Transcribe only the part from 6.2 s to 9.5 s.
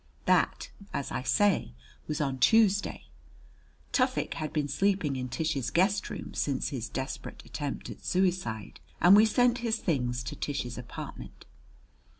since his desperate attempt at suicide, and we